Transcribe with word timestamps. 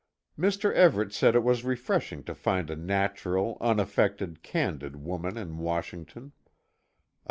Mr. 0.35 0.73
Everet 0.73 1.13
said 1.13 1.35
it 1.35 1.43
was 1.43 1.63
refreshing 1.63 2.23
to 2.23 2.33
find 2.33 2.71
a 2.71 2.75
natural, 2.75 3.55
unaffected, 3.61 4.41
candid 4.41 4.95
woman 4.95 5.37
in 5.37 5.59
Washington. 5.59 6.31